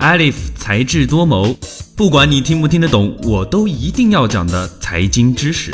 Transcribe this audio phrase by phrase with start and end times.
[0.00, 1.54] Alif 才智多谋，
[1.94, 5.70] 不管你听不听得懂，我都一定要讲的财经知识。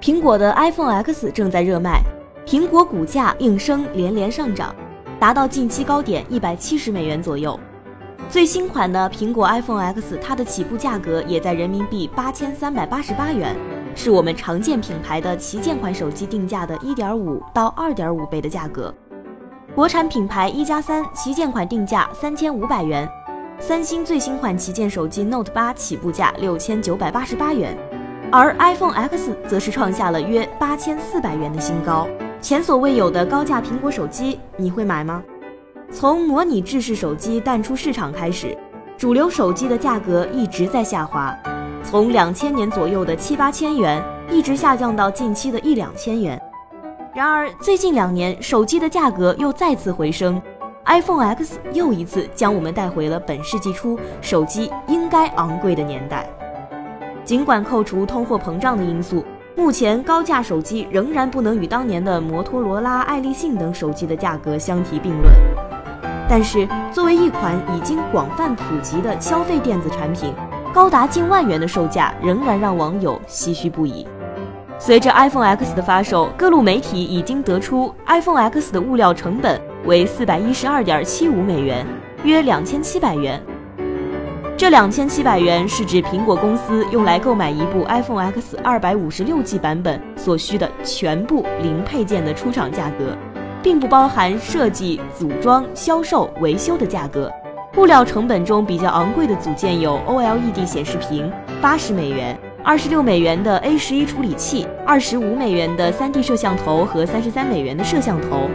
[0.00, 2.02] 苹果的 iPhone X 正在热卖，
[2.44, 4.74] 苹果股价应声连连上涨，
[5.20, 7.58] 达到近期高点一百七十美元左右。
[8.28, 13.56] 最新款的苹果 iPhone X，它的起步价格也在人民币八千三百八十八元，
[13.94, 18.92] 是我们常见品牌的旗舰款手机定价的一点五到二点五倍的价格。
[19.72, 23.08] 国产品牌一加三旗舰款定价三千五百元，
[23.60, 27.76] 三星最新款旗舰手机 Note 八起步价六千九百八十八元。
[28.32, 32.08] 而 iPhone X 则是创下了约八千四百元的新高，
[32.40, 35.22] 前所未有的高价苹果手机，你会买吗？
[35.92, 38.56] 从模拟制式手机淡出市场开始，
[38.98, 41.36] 主流手机的价格一直在下滑，
[41.84, 46.40] 从两千年左右的七八千元，一直下降到近期的一两千元。
[47.12, 50.40] 然而最近两年，手机的价格又再次回升
[50.84, 56.24] ，iPhone X 又一次将我们带回了本世纪初手机应该昂贵的年代。
[57.24, 59.24] 尽管扣除通货膨胀的因素，
[59.56, 65.32] 目前高价手机仍然不能与当年的摩托罗拉、爱立信等手机的价格相提并论。
[66.28, 70.32] 但是，作为一款已经广泛普及的消费电子产品，
[70.72, 74.06] 高达近万元的售价仍然让网友唏嘘不已。
[74.82, 81.86] 随着 iPhone X 的发售，各路媒体已经得出 iPhone X 的物料成本为四百一十二点七五美元，
[82.24, 83.38] 约两千七百元。
[84.56, 93.14] 这两千七百元是指苹果公司用来购买一部 iPhone X 二百五十六 G 版本所需的全部零配件的出厂价格，
[93.62, 97.30] 并不包含设计、组装、销售、维修的价格。
[97.76, 108.48] 物料成本中比较昂贵的组件有 OLED 显示屏八十美元，二十六美元的 A 十一处理器，二十五美元的 3D 摄像头和三十三美元的摄像头。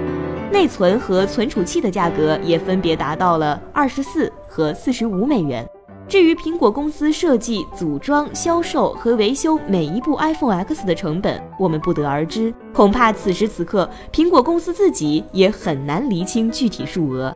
[0.51, 5.67] 内存和存储器的价格也分别达到了二十四和四十五美元。
[6.07, 12.53] 至于苹果公司设计、组装、销售和维修每一部 iPhone X 的成本，我们不得而知。
[12.73, 17.35] 恐怕此时此刻，苹果公司自己也很难厘清具体数额。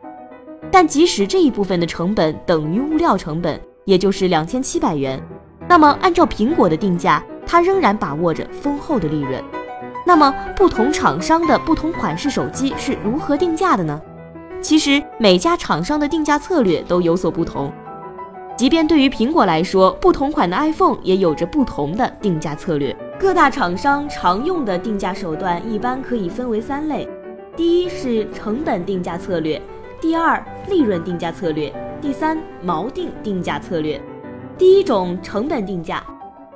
[0.70, 5.20] 但即使这一部分的成本等于物料成本，也就是两千七百元，
[5.70, 9.40] 那么按照苹果的定价，它仍然把握着丰厚的利润。
[10.04, 14.02] 那么，不同厂商的不同款式手机是如何定价的呢？
[14.60, 17.72] 其实，每家厂商的定价策略都有所不同。
[18.56, 22.94] 即便对于苹果来说，不同款的 iPhone 也有着不同的定价策略。
[23.16, 27.08] 各大厂商常用的定价手段一般可以分为三类：
[27.54, 29.62] 第一是成本定价策略，
[30.00, 34.00] 第二利润定价策略，第三锚定定价策略。
[34.60, 36.04] 第一种成本定价，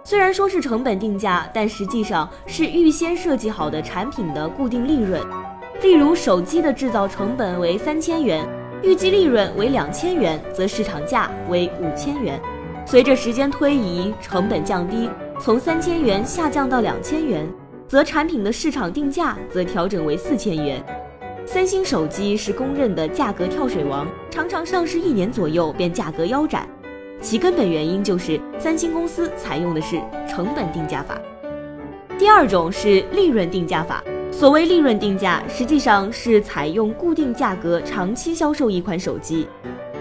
[0.05, 5.19] 虽然说是成本定价，但实际上是预先设计好的产品的固定利润。
[5.81, 8.47] 例如，手机的制造成本为三千元。
[8.83, 12.39] 预计利润为两千元，则市场价为五千元。
[12.85, 15.09] 随着时间推移，成本降低，
[15.41, 17.51] 从三千元下降到两千元，
[17.89, 20.85] 则产品的市场定价则调整为四千元。
[21.47, 26.69] 三星手机是公认的价格跳水王，常常上市一年左右便价格腰斩，
[27.21, 31.19] 其根本原因就是三星公司采用的是成本定价法。
[32.19, 34.03] 第二种是利润定价法。
[34.31, 39.47] 所谓利润定价，实际上是采用固定价格长期销售一款手机。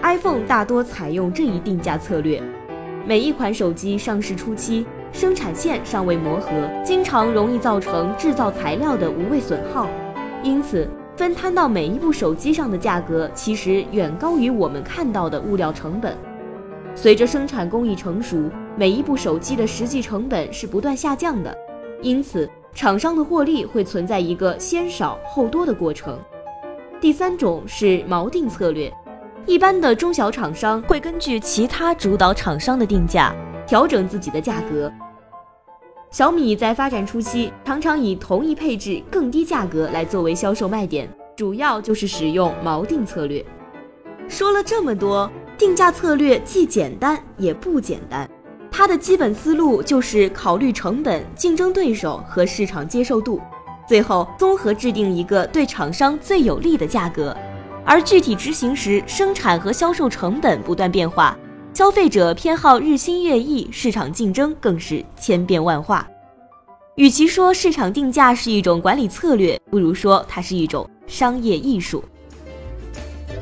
[0.02, 2.42] iPhone 大多采用这一定价策略。
[3.06, 6.50] 每一款手机上市初期，生产线尚未磨合，
[6.84, 9.88] 经常容易造成制造材料的无谓损耗，
[10.42, 16.16] 因此分摊到每一部手机上的价格其实远高于我们看到的物料成本。
[16.94, 21.56] 随着生产工艺成熟，每一部手机的实际成本是不断下降的，
[22.02, 22.48] 因此。
[22.76, 26.18] 厂商的获利会存在一个先少后多的过程。
[27.00, 28.92] 第三种是锚定策略，
[29.46, 33.32] 一般的中小厂商会根据其他主导厂商的定价
[33.64, 34.92] 调整自己的价格。
[36.10, 43.46] 小米在发展初期常常以同一配置更低价格来作为销售卖点，主要就是使用锚定策略。
[44.26, 48.28] 说了这么多，定价策略既简单也不简单。
[48.70, 53.40] 它的基本思路就是考虑成本、竞争对手和市场接受度，
[53.88, 57.36] 最后综合制定一个对厂商最有利的价格。
[57.84, 61.38] 而具体执行时，生产和销售成本不断变化，
[61.72, 66.08] 消费者偏好日新月异，市场竞争更是千变万化。
[66.96, 72.02] 与其说市场定价是一种管理策略，不如说它是一种商业艺术。